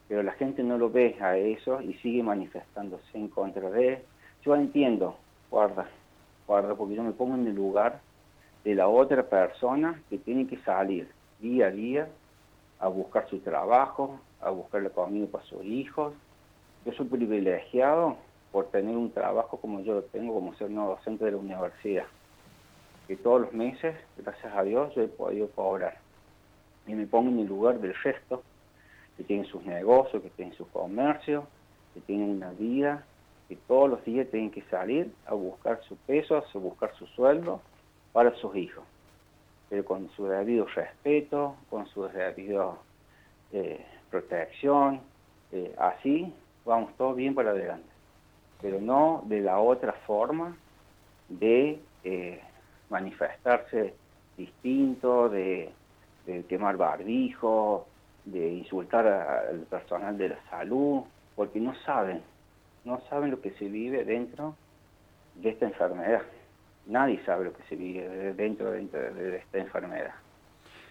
Pero 0.10 0.24
la 0.24 0.34
gente 0.34 0.63
no 0.63 0.78
lo 0.78 0.89
ve 0.89 1.16
a 1.22 1.38
eso 1.38 1.82
y 1.82 1.94
sigue 1.94 2.24
manifestándose 2.24 3.06
en 3.13 3.30
contra 3.30 3.70
de 3.70 4.04
Yo 4.44 4.56
entiendo, 4.56 5.16
guarda, 5.50 5.88
guarda, 6.48 6.75
porque 6.75 6.96
yo 6.96 7.04
me 7.04 7.12
pongo 7.12 7.36
en 7.36 7.48
el 7.48 7.56
lugar 7.56 8.01
de 8.63 8.75
la 8.75 8.89
otra 8.89 9.24
persona 9.24 10.01
que 10.10 10.18
tiene 10.18 10.48
que 10.48 10.58
salir 10.58 11.08
día 11.39 11.68
a 11.68 11.72
día 11.72 12.10
a 12.80 12.88
buscar 12.88 13.30
su 13.30 13.39
trabajo, 13.39 14.20
a 14.42 14.50
buscar 14.50 14.82
la 14.82 14.89
comida 14.89 15.28
para 15.28 15.46
sus 15.46 15.63
hijos. 15.63 16.13
Yo 16.86 16.92
soy 16.94 17.06
privilegiado 17.06 18.18
por 18.51 18.68
tener 18.68 18.96
un 18.96 19.12
trabajo 19.12 19.58
como 19.58 19.82
yo 19.82 19.94
lo 19.94 20.04
tengo, 20.04 20.34
como 20.34 20.56
ser 20.56 20.72
no 20.72 20.88
docente 20.88 21.25
de 21.25 21.32
la 21.32 21.38
universidad, 21.38 22.06
que 23.08 23.16
todos 23.16 23.42
los 23.42 23.54
meses, 23.54 23.96
gracias 24.18 24.54
a 24.56 24.63
Dios, 24.63 24.94
yo 24.96 25.04
he 25.04 25.08
podido 25.08 25.50
cobrar. 25.50 25.98
Y 26.88 26.94
me 26.94 27.06
pongo 27.06 27.30
en 27.30 27.39
el 27.39 27.48
lugar 27.48 27.80
del 27.80 27.94
resto, 27.94 28.42
que 29.20 29.26
tienen 29.26 29.46
sus 29.48 29.66
negocios, 29.66 30.24
que 30.24 30.30
tienen 30.30 30.56
su 30.56 30.66
comercio, 30.70 31.46
que 31.94 32.00
tienen 32.00 32.30
una 32.30 32.52
vida, 32.52 33.04
que 33.50 33.58
todos 33.68 33.90
los 33.90 34.06
días 34.06 34.30
tienen 34.32 34.50
que 34.50 34.62
salir 34.70 35.12
a 35.26 35.34
buscar 35.34 35.82
su 35.90 35.98
peso, 35.98 36.38
a 36.38 36.58
buscar 36.58 36.96
su 36.96 37.06
sueldo 37.08 37.60
para 38.14 38.34
sus 38.38 38.56
hijos. 38.56 38.86
Pero 39.70 39.84
con 39.84 40.10
su 40.12 40.26
debido 40.26 40.68
respeto, 40.68 41.58
con 41.70 41.86
su 41.88 42.04
debido 42.04 42.78
eh, 43.52 43.86
protección, 44.10 45.02
eh, 45.52 45.76
así 45.78 46.34
vamos 46.64 46.96
todos 46.96 47.18
bien 47.18 47.36
para 47.36 47.52
adelante, 47.52 47.90
pero 48.62 48.80
no 48.80 49.24
de 49.26 49.42
la 49.42 49.60
otra 49.60 49.92
forma 50.08 50.56
de 51.28 51.78
eh, 52.06 52.42
manifestarse 52.90 53.96
distinto, 54.38 55.28
de, 55.28 55.74
quemar 56.48 56.78
barbijo, 56.78 57.86
de 58.26 58.48
insultar 58.54 59.08
al 59.08 59.60
personal 59.70 60.18
de 60.18 60.30
la 60.30 60.40
salud, 60.50 61.02
porque 61.36 61.60
no 61.60 61.74
saben, 61.86 62.22
no 62.86 63.02
saben 63.10 63.32
lo 63.32 63.42
que 63.42 63.52
se 63.52 63.68
vive 63.68 64.04
dentro 64.06 64.56
de 65.36 65.50
esta 65.50 65.66
enfermedad 65.66 66.22
nadie 66.90 67.22
sabe 67.26 67.46
lo 67.46 67.54
que 67.54 67.64
se 67.70 67.76
vive 67.76 68.34
dentro, 68.34 68.72
de 68.72 69.38
esta 69.38 69.58
enfermedad. 69.58 70.14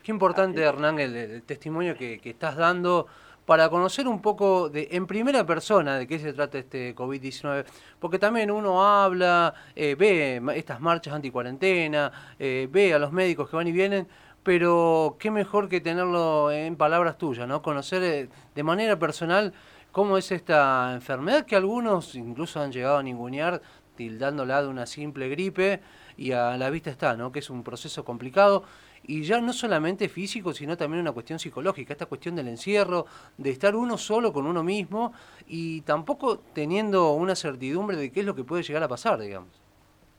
Qué 0.03 0.13
importante, 0.13 0.63
Hernán, 0.63 0.99
el, 0.99 1.43
testimonio 1.43 1.95
que, 1.97 2.21
estás 2.25 2.57
dando 2.57 3.07
para 3.45 3.69
conocer 3.69 4.07
un 4.07 4.21
poco 4.21 4.69
de, 4.69 4.89
en 4.93 5.07
primera 5.07 5.45
persona 5.45 5.99
de 5.99 6.07
qué 6.07 6.19
se 6.19 6.33
trata 6.33 6.59
este 6.59 6.95
COVID-19, 6.95 7.65
porque 7.99 8.19
también 8.19 8.51
uno 8.51 8.87
habla, 8.87 9.55
eh, 9.75 9.97
ve 9.99 10.41
estas 10.55 10.81
marchas 10.81 11.15
anti-cuarentena, 11.15 12.13
eh, 12.39 12.69
ve 12.71 12.93
a 12.95 12.99
los 12.99 13.11
médicos 13.13 13.49
que 13.49 13.57
van 13.57 13.67
y 13.67 13.73
vienen, 13.73 14.07
pero 14.49 15.17
qué 15.19 15.31
mejor 15.31 15.69
que 15.69 15.83
tenerlo 15.83 16.51
en 16.51 16.75
palabras 16.77 17.19
tuyas, 17.19 17.47
¿no? 17.47 17.61
Conocer 17.61 18.03
eh, 18.03 18.29
de 18.55 18.63
manera 18.63 18.99
personal 18.99 19.53
cómo 19.93 20.17
es 20.17 20.33
esta 20.33 20.95
enfermedad 20.95 21.45
que 21.45 21.55
algunos 21.55 22.15
incluso 22.15 22.59
han 22.59 22.73
llegado 22.73 22.97
a 22.97 23.03
ningunear 23.03 23.61
tildándola 23.95 24.63
de 24.63 24.69
una 24.69 24.87
simple 24.87 25.29
gripe 25.29 25.83
y 26.17 26.33
a 26.33 26.57
la 26.57 26.71
vista 26.71 26.89
está, 26.89 27.15
¿no? 27.15 27.31
Que 27.31 27.41
es 27.41 27.51
un 27.51 27.63
proceso 27.63 28.07
complicado 28.07 28.65
y 29.03 29.23
ya 29.23 29.39
no 29.39 29.53
solamente 29.53 30.09
físico, 30.09 30.55
sino 30.55 30.79
también 30.79 31.03
una 31.03 31.13
cuestión 31.13 31.39
psicológica, 31.39 31.93
esta 31.93 32.07
cuestión 32.07 32.35
del 32.35 32.49
encierro, 32.49 33.05
de 33.37 33.51
estar 33.51 33.77
uno 33.77 33.99
solo 33.99 34.33
con 34.33 34.47
uno 34.47 34.65
mismo 34.65 35.13
y 35.47 35.83
tampoco 35.83 36.39
teniendo 36.55 37.13
una 37.13 37.37
certidumbre 37.37 37.99
de 37.99 38.11
qué 38.11 38.21
es 38.21 38.27
lo 38.27 38.35
que 38.35 38.45
puede 38.45 38.63
llegar 38.63 38.83
a 38.83 38.89
pasar, 38.89 39.21
digamos. 39.21 39.61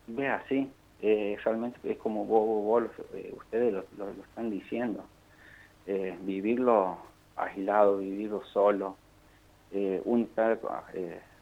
Vea, 0.06 0.46
sí, 0.48 0.70
eh, 1.02 1.38
realmente 1.44 1.80
es 1.84 1.98
como 1.98 2.26
vos, 2.26 2.84
eh, 3.14 3.34
ustedes 3.38 3.74
lo, 3.98 4.10
están 4.10 4.50
diciendo, 4.50 5.04
eh, 5.86 6.18
vivirlo 6.22 6.98
aislado, 7.38 8.00
vivirlo 8.00 8.44
solo, 8.46 8.98
un 10.04 10.22
estar 10.22 10.60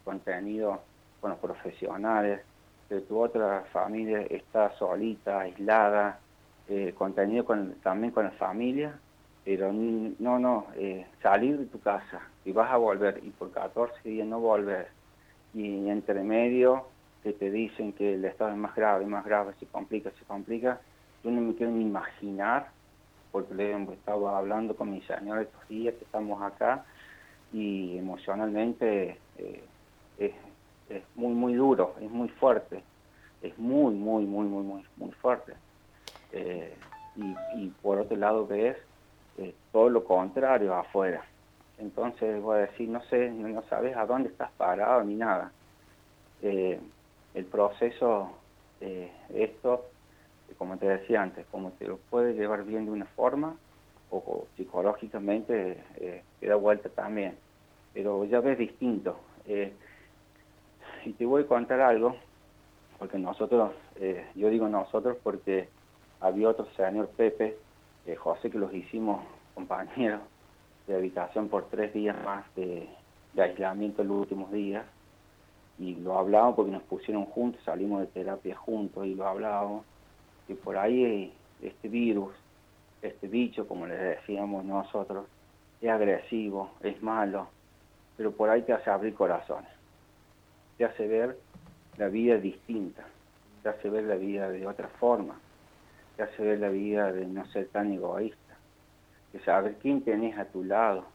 contenido 0.03 0.81
con 1.21 1.31
los 1.31 1.39
profesionales, 1.39 2.41
que 2.89 2.99
tu 3.01 3.19
otra 3.19 3.63
familia 3.71 4.21
está 4.29 4.71
solita, 4.77 5.39
aislada, 5.39 6.19
contenido 6.95 7.45
con, 7.45 7.75
también 7.81 8.11
con 8.11 8.25
la 8.25 8.31
familia, 8.31 8.99
pero 9.45 9.71
no, 9.71 10.39
no, 10.39 10.67
salir 11.23 11.57
de 11.57 11.65
tu 11.67 11.79
casa 11.79 12.21
y 12.43 12.51
vas 12.51 12.69
a 12.69 12.77
volver 12.77 13.21
y 13.23 13.29
por 13.29 13.51
14 13.51 14.07
días 14.07 14.27
no 14.27 14.41
volver 14.41 14.89
y 15.53 15.89
entre 15.89 16.21
medio 16.21 16.85
que 17.27 17.33
te 17.33 17.51
dicen 17.51 17.91
que 17.91 18.13
el 18.13 18.23
estado 18.23 18.51
es 18.51 18.57
más 18.57 18.73
grave, 18.73 19.05
más 19.05 19.25
grave, 19.25 19.53
se 19.59 19.65
complica, 19.65 20.09
se 20.11 20.23
complica, 20.23 20.79
yo 21.25 21.31
no 21.31 21.41
me 21.41 21.55
quiero 21.55 21.73
ni 21.73 21.81
imaginar 21.81 22.69
porque 23.33 23.53
le 23.53 23.83
estaba 23.91 24.37
hablando 24.37 24.77
con 24.77 24.89
mi 24.91 25.01
señora 25.01 25.41
estos 25.41 25.67
días 25.67 25.93
que 25.95 26.05
estamos 26.05 26.41
acá 26.41 26.85
y 27.51 27.97
emocionalmente 27.97 29.17
eh, 29.37 29.63
es, 30.17 30.31
muy, 31.15 31.33
muy 31.33 31.53
duro, 31.55 31.95
es 31.99 32.09
muy 32.09 32.29
fuerte, 32.29 32.81
es 33.41 33.57
muy, 33.59 33.93
muy, 33.93 34.25
muy, 34.25 34.45
muy, 34.45 34.63
muy, 34.63 34.85
muy 34.95 35.11
fuerte. 35.11 35.53
Eh, 36.31 36.73
y, 37.55 37.67
por 37.81 37.99
otro 37.99 38.15
lado 38.15 38.47
ves 38.47 38.77
eh, 39.37 39.53
todo 39.73 39.89
lo 39.89 40.05
contrario 40.05 40.73
afuera. 40.73 41.25
Entonces 41.77 42.41
voy 42.41 42.59
a 42.59 42.61
decir, 42.61 42.87
no 42.87 43.01
sé, 43.03 43.29
no 43.31 43.63
sabes 43.63 43.97
a 43.97 44.05
dónde 44.05 44.29
estás 44.29 44.49
parado 44.51 45.03
ni 45.03 45.15
nada. 45.15 45.51
El 47.37 47.45
proceso, 47.45 48.31
esto 49.29 49.85
como 50.57 50.77
te 50.77 50.87
decía 50.87 51.21
antes, 51.21 51.45
como 51.51 51.71
te 51.71 51.87
lo 51.87 51.97
puede 51.97 52.33
llevar 52.33 52.63
bien 52.63 52.85
de 52.85 52.91
una 52.91 53.05
forma 53.05 53.55
o, 54.09 54.47
psicológicamente 54.55 55.83
eh, 55.97 56.23
da 56.41 56.55
vuelta 56.55 56.89
también, 56.89 57.35
pero 57.93 58.23
ya 58.25 58.39
ves 58.39 58.57
distinto. 58.57 59.19
Eh, 59.45 59.73
y 61.05 61.13
te 61.13 61.25
voy 61.25 61.43
a 61.43 61.47
contar 61.47 61.81
algo, 61.81 62.15
porque 62.97 63.17
nosotros, 63.17 63.71
eh, 63.97 64.25
yo 64.35 64.49
digo 64.49 64.67
nosotros 64.67 65.17
porque 65.23 65.69
había 66.21 66.49
otro 66.49 66.67
señor 66.75 67.09
Pepe, 67.09 67.57
eh, 68.05 68.15
José, 68.15 68.49
que 68.49 68.57
los 68.57 68.73
hicimos 68.73 69.23
compañeros 69.53 70.21
de 70.87 70.95
habitación 70.95 71.49
por 71.49 71.65
tres 71.65 71.93
días 71.93 72.15
más 72.23 72.43
de, 72.55 72.87
de 73.33 73.41
aislamiento 73.41 74.03
los 74.03 74.21
últimos 74.21 74.51
días, 74.51 74.85
y 75.79 75.95
lo 75.95 76.17
hablábamos 76.17 76.55
porque 76.55 76.71
nos 76.71 76.83
pusieron 76.83 77.25
juntos, 77.25 77.61
salimos 77.63 78.01
de 78.01 78.07
terapia 78.07 78.55
juntos 78.55 79.05
y 79.05 79.13
lo 79.13 79.27
hablábamos 79.27 79.85
que 80.47 80.55
por 80.55 80.77
ahí 80.77 81.31
este 81.61 81.87
virus, 81.89 82.33
este 83.01 83.27
bicho, 83.27 83.67
como 83.67 83.85
le 83.85 83.95
decíamos 83.95 84.65
nosotros, 84.65 85.25
es 85.81 85.89
agresivo, 85.89 86.71
es 86.81 87.01
malo, 87.03 87.47
pero 88.15 88.31
por 88.31 88.49
ahí 88.49 88.63
te 88.63 88.73
hace 88.73 88.89
abrir 88.89 89.13
corazones, 89.13 89.69
te 90.77 90.85
hace 90.85 91.07
ver 91.07 91.37
la 91.97 92.07
vida 92.07 92.37
distinta, 92.37 93.03
te 93.61 93.69
hace 93.69 93.89
ver 93.89 94.05
la 94.05 94.15
vida 94.15 94.49
de 94.49 94.65
otra 94.65 94.87
forma, 94.87 95.39
te 96.15 96.23
hace 96.23 96.41
ver 96.41 96.59
la 96.59 96.69
vida 96.69 97.11
de 97.11 97.25
no 97.25 97.45
ser 97.47 97.67
tan 97.67 97.91
egoísta, 97.91 98.55
de 99.33 99.39
saber 99.41 99.75
quién 99.79 100.01
tenés 100.01 100.37
a 100.37 100.45
tu 100.45 100.63
lado, 100.63 101.05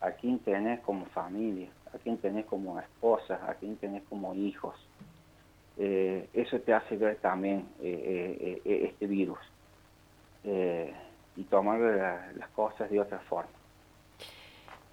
a 0.00 0.10
quién 0.10 0.38
tenés 0.40 0.80
como 0.80 1.06
familia, 1.06 1.68
a 1.94 1.98
quién 1.98 2.16
tenés 2.18 2.46
como 2.46 2.78
esposa, 2.80 3.40
a 3.48 3.54
quién 3.54 3.76
tenés 3.76 4.02
como 4.08 4.34
hijos, 4.34 4.74
eh, 5.78 6.28
eso 6.34 6.60
te 6.60 6.74
hace 6.74 6.96
ver 6.96 7.16
también 7.16 7.66
eh, 7.80 8.60
eh, 8.64 8.90
este 8.90 9.06
virus 9.06 9.38
y 11.34 11.44
tomar 11.44 11.80
las 12.36 12.48
cosas 12.50 12.90
de 12.90 13.00
otra 13.00 13.20
forma. 13.20 13.61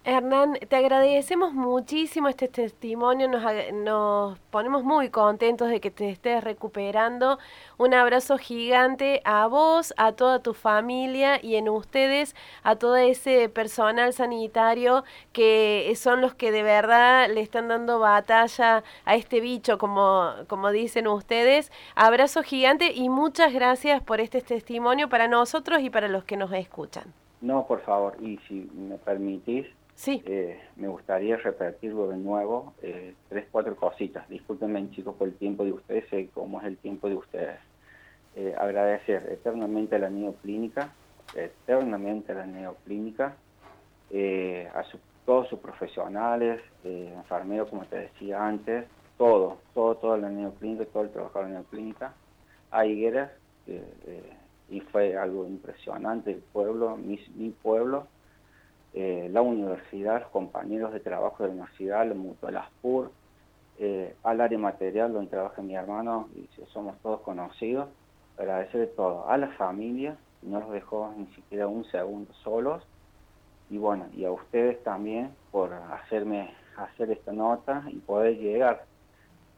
Hernán, 0.02 0.54
te 0.54 0.76
agradecemos 0.76 1.52
muchísimo 1.52 2.28
este 2.28 2.48
testimonio, 2.48 3.28
nos, 3.28 3.42
nos, 3.74 4.38
ponemos 4.50 4.82
muy 4.82 5.10
contentos 5.10 5.68
de 5.68 5.78
que 5.78 5.90
te 5.90 6.08
estés 6.08 6.42
recuperando. 6.42 7.38
Un 7.76 7.92
abrazo 7.92 8.38
gigante 8.38 9.20
a 9.26 9.46
vos, 9.46 9.92
a 9.98 10.12
toda 10.12 10.38
tu 10.38 10.54
familia 10.54 11.38
y 11.44 11.56
en 11.56 11.68
ustedes, 11.68 12.34
a 12.62 12.76
todo 12.76 12.96
ese 12.96 13.50
personal 13.50 14.14
sanitario 14.14 15.04
que 15.34 15.92
son 15.96 16.22
los 16.22 16.32
que 16.32 16.50
de 16.50 16.62
verdad 16.62 17.28
le 17.28 17.42
están 17.42 17.68
dando 17.68 17.98
batalla 17.98 18.82
a 19.04 19.14
este 19.16 19.40
bicho, 19.40 19.76
como, 19.76 20.32
como 20.48 20.70
dicen 20.70 21.08
ustedes. 21.08 21.70
Abrazo 21.94 22.42
gigante 22.42 22.92
y 22.94 23.10
muchas 23.10 23.52
gracias 23.52 24.02
por 24.02 24.20
este 24.22 24.40
testimonio 24.40 25.10
para 25.10 25.28
nosotros 25.28 25.82
y 25.82 25.90
para 25.90 26.08
los 26.08 26.24
que 26.24 26.38
nos 26.38 26.50
escuchan. 26.54 27.12
No, 27.42 27.66
por 27.66 27.82
favor, 27.82 28.16
y 28.22 28.38
si 28.48 28.70
me 28.74 28.96
permitís, 28.96 29.66
Sí. 30.00 30.22
Eh, 30.24 30.58
me 30.76 30.88
gustaría 30.88 31.36
repetirlo 31.36 32.08
de 32.08 32.16
nuevo, 32.16 32.72
eh, 32.80 33.12
tres, 33.28 33.44
cuatro 33.50 33.76
cositas. 33.76 34.26
Discúlpenme, 34.30 34.90
chicos, 34.92 35.14
por 35.14 35.28
el 35.28 35.34
tiempo 35.34 35.62
de 35.62 35.72
ustedes, 35.72 36.08
sé 36.08 36.30
cómo 36.32 36.58
es 36.58 36.68
el 36.68 36.78
tiempo 36.78 37.10
de 37.10 37.16
ustedes. 37.16 37.58
Eh, 38.34 38.54
agradecer 38.58 39.28
eternamente 39.30 39.96
a 39.96 39.98
la 39.98 40.08
neoclínica, 40.08 40.94
eternamente 41.34 42.32
a 42.32 42.36
la 42.36 42.46
neoclínica, 42.46 43.36
a 44.74 44.84
todos 45.26 45.48
sus 45.48 45.58
profesionales, 45.58 46.62
enfermeros, 46.82 47.68
como 47.68 47.84
te 47.84 47.98
decía 47.98 48.42
antes, 48.42 48.86
todo, 49.18 49.58
todo, 49.74 49.96
toda 49.96 50.16
la 50.16 50.30
neoclínica, 50.30 50.86
todo 50.86 51.02
el 51.02 51.10
trabajador 51.10 51.48
de 51.48 51.52
la 51.52 51.58
neoclínica, 51.60 52.14
a 52.70 52.86
Higueras, 52.86 53.32
y 54.70 54.80
fue 54.80 55.18
algo 55.18 55.46
impresionante, 55.46 56.30
el 56.30 56.40
pueblo, 56.40 56.96
mi, 56.96 57.20
mi 57.36 57.50
pueblo, 57.50 58.06
eh, 58.92 59.28
la 59.32 59.42
universidad, 59.42 60.20
los 60.20 60.30
compañeros 60.30 60.92
de 60.92 61.00
trabajo 61.00 61.42
de 61.42 61.50
la 61.50 61.54
universidad, 61.54 62.06
la 62.06 62.14
Mutual 62.14 62.60
eh, 63.78 64.14
al 64.24 64.40
área 64.40 64.58
material 64.58 65.12
donde 65.12 65.30
trabaja 65.30 65.62
mi 65.62 65.74
hermano, 65.74 66.28
y 66.34 66.48
somos 66.66 66.98
todos 66.98 67.20
conocidos, 67.20 67.88
agradecer 68.36 68.92
todo, 68.96 69.28
a 69.28 69.36
la 69.36 69.48
familia, 69.48 70.16
no 70.42 70.60
los 70.60 70.70
dejó 70.72 71.14
ni 71.16 71.26
siquiera 71.28 71.66
un 71.66 71.84
segundo 71.86 72.32
solos, 72.42 72.82
y 73.70 73.78
bueno, 73.78 74.06
y 74.14 74.24
a 74.24 74.32
ustedes 74.32 74.82
también 74.82 75.30
por 75.52 75.72
hacerme 75.72 76.52
hacer 76.76 77.10
esta 77.10 77.32
nota 77.32 77.84
y 77.88 77.96
poder 77.96 78.38
llegar, 78.38 78.84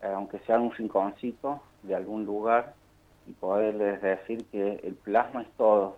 eh, 0.03 0.13
aunque 0.15 0.39
sea 0.41 0.61
un 0.61 0.73
rinconcito 0.73 1.61
de 1.83 1.95
algún 1.95 2.27
lugar, 2.27 2.75
y 3.27 3.33
poderles 3.33 4.03
decir 4.03 4.45
que 4.47 4.81
el 4.83 4.95
plasma 4.95 5.43
es 5.43 5.49
todo, 5.57 5.97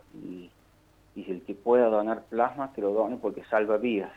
y 1.14 1.24
si 1.24 1.31
el 1.31 1.42
que 1.42 1.55
pueda 1.55 1.88
donar 1.88 2.24
plasma, 2.24 2.72
que 2.72 2.81
lo 2.81 2.92
done 2.92 3.16
porque 3.16 3.44
salva 3.44 3.77
vidas. 3.77 4.12